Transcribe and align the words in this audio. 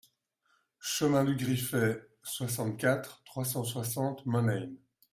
Chemin 0.79 1.23
du 1.23 1.35
Griffet, 1.35 2.01
soixante-quatre, 2.23 3.21
trois 3.23 3.45
cent 3.45 3.63
soixante 3.63 4.25
Monein 4.25 4.67